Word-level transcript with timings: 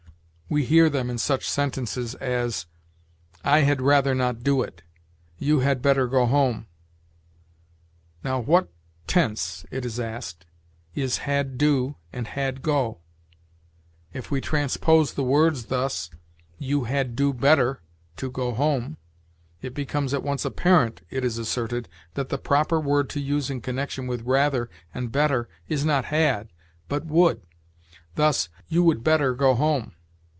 We 0.51 0.65
hear 0.65 0.89
them 0.89 1.09
in 1.09 1.17
such 1.17 1.47
sentences 1.49 2.13
as, 2.15 2.65
"I 3.41 3.59
had 3.59 3.81
rather 3.81 4.13
not 4.13 4.43
do 4.43 4.61
it," 4.63 4.81
"You 5.39 5.59
had 5.61 5.81
better 5.81 6.07
go 6.07 6.25
home." 6.25 6.67
"Now, 8.21 8.41
what 8.41 8.69
tense," 9.07 9.65
it 9.71 9.85
is 9.85 9.97
asked, 9.97 10.45
"is 10.93 11.19
had 11.19 11.57
do 11.57 11.95
and 12.11 12.27
had 12.27 12.61
go?" 12.61 12.99
If 14.11 14.29
we 14.29 14.41
transpose 14.41 15.13
the 15.13 15.23
words 15.23 15.67
thus, 15.67 16.09
"You 16.57 16.83
had 16.83 17.15
do 17.15 17.33
better 17.33 17.79
(to) 18.17 18.29
go 18.29 18.51
home," 18.53 18.97
it 19.61 19.73
becomes 19.73 20.13
at 20.13 20.21
once 20.21 20.43
apparent, 20.43 20.99
it 21.09 21.23
is 21.23 21.37
asserted, 21.37 21.87
that 22.15 22.27
the 22.27 22.37
proper 22.37 22.77
word 22.77 23.09
to 23.11 23.21
use 23.21 23.49
in 23.49 23.61
connection 23.61 24.05
with 24.05 24.23
rather 24.23 24.69
and 24.93 25.13
better 25.13 25.47
is 25.69 25.85
not 25.85 26.03
had, 26.11 26.49
but 26.89 27.05
would; 27.05 27.41
thus, 28.15 28.49
"I 28.69 28.79
would 28.79 28.79
rather 28.79 28.79
not 28.79 28.79
do 28.79 28.79
it," 28.79 28.79
"You 28.79 28.83
would 28.83 29.03
better 29.05 29.33
go 29.33 29.55
home." 29.55 29.95